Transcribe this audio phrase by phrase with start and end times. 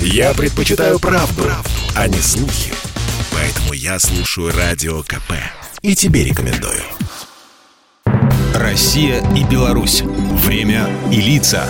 [0.00, 2.72] Я предпочитаю правду, правду, а не слухи.
[3.32, 5.32] Поэтому я слушаю Радио КП.
[5.82, 6.82] И тебе рекомендую.
[8.54, 10.02] Россия и Беларусь.
[10.02, 11.66] Время и лица.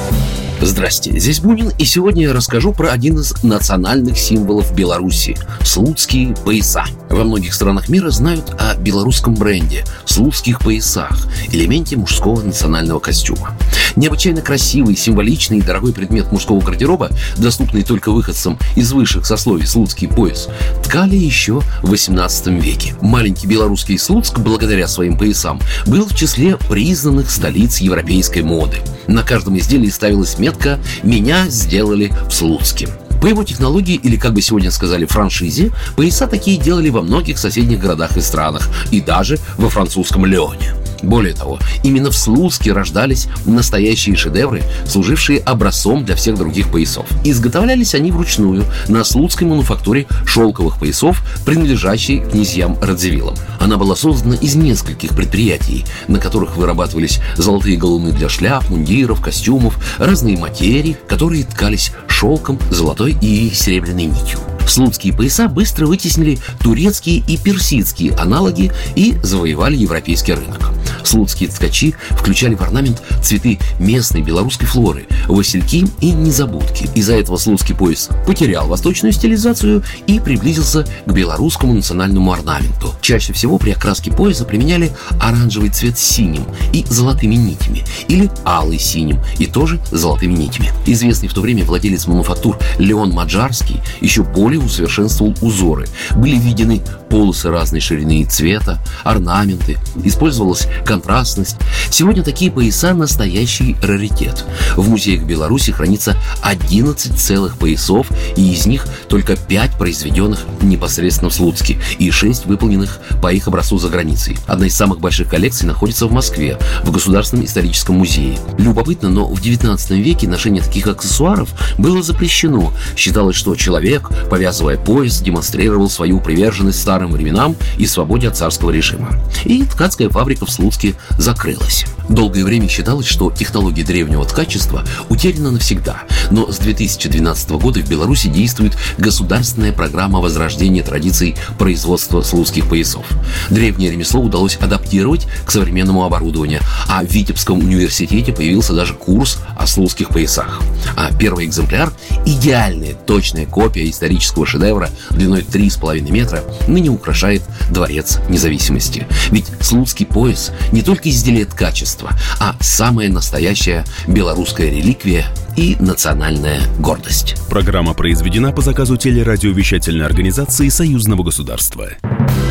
[0.61, 6.87] Здрасте, здесь Бунин, и сегодня я расскажу про один из национальных символов Беларуси– слуцкие пояса.
[7.11, 13.57] Во многих странах мира знают о белорусском бренде– слуцких поясах, элементе мужского национального костюма.
[13.97, 20.07] Необычайно красивый, символичный и дорогой предмет мужского гардероба, доступный только выходцам из высших сословий слуцкий
[20.07, 20.49] пояс,
[20.85, 22.95] ткали еще в 18 веке.
[23.01, 28.77] Маленький белорусский Слуцк, благодаря своим поясам, был в числе признанных столиц европейской моды.
[29.07, 32.89] На каждом изделии ставилась метка «Меня сделали в Слуцке».
[33.21, 37.81] По его технологии, или как бы сегодня сказали, франшизе, пояса такие делали во многих соседних
[37.81, 40.75] городах и странах, и даже во французском Леоне.
[41.03, 47.07] Более того, именно в Слуцке рождались настоящие шедевры, служившие образцом для всех других поясов.
[47.25, 53.37] Изготовлялись они вручную на слуцкой мануфактуре шелковых поясов, принадлежащей князьям Радзивиллам.
[53.61, 59.79] Она была создана из нескольких предприятий, на которых вырабатывались золотые галуны для шляп, мундиров, костюмов,
[59.99, 64.39] разные материи, которые ткались шелком, золотой и серебряной нитью.
[64.67, 70.71] Слуцкие пояса быстро вытеснили турецкие и персидские аналоги и завоевали европейский рынок.
[71.07, 76.91] Слуцкие ткачи включали в орнамент цветы местной белорусской флоры, васильки и незабудки.
[76.97, 82.93] Из-за этого слуцкий пояс потерял восточную стилизацию и приблизился к белорусскому национальному орнаменту.
[83.01, 84.91] Чаще всего при окраске пояса применяли
[85.21, 90.73] оранжевый цвет с синим и золотыми нитями, или алый синим и тоже золотыми нитями.
[90.87, 95.87] Известный в то время владелец мануфактур Леон Маджарский еще более усовершенствовал узоры.
[96.17, 101.57] Были введены полосы разной ширины и цвета, орнаменты, использовалась контрастность.
[101.91, 104.45] Сегодня такие пояса– настоящий раритет.
[104.77, 111.35] В музеях Беларуси хранится 11 целых поясов, и из них только 5 произведенных непосредственно в
[111.35, 114.39] Слуцке и 6 выполненных по их образцу за границей.
[114.47, 118.39] Одна из самых больших коллекций находится в Москве, в Государственном историческом музее.
[118.57, 122.73] Любопытно, но в 19 веке ношение таких аксессуаров было запрещено.
[122.97, 129.11] Считалось, что человек, повязывая пояс, демонстрировал свою приверженность старым временам и свободе от царского режима.
[129.45, 130.86] И ткацкая фабрика в Слуцке
[131.19, 131.85] закрылась.
[132.09, 138.29] Долгое время считалось, что технология древнего ткачества утеряна навсегда, но с 2012 года в Беларуси
[138.29, 143.05] действует государственная программа возрождения традиций производства слуцких поясов.
[143.51, 149.67] Древнее ремесло удалось адаптировать к современному оборудованию, а в Витебском университете появился даже курс о
[149.67, 150.61] слуцких поясах.
[150.97, 151.93] А первый экземпляр–
[152.27, 159.07] идеальная, точная копия исторического шедевра длиной 3,5 метра– ныне украшает Дворец независимости.
[159.31, 165.25] Ведь слуцкий пояс не только изделие ткачества, а самая настоящая белорусская реликвия
[165.57, 167.35] и национальная гордость.
[167.49, 171.89] Программа произведена по заказу телерадиовещательной организации Союзного государства.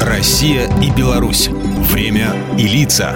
[0.02, 1.50] Россия и Беларусь.
[1.50, 3.16] Время и лица.